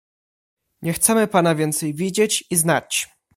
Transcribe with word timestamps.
"Nie 0.81 0.93
chcemy 0.93 1.27
pana 1.27 1.55
więcej 1.55 1.93
widzieć 1.93 2.43
i 2.49 2.55
znać!..." 2.55 3.09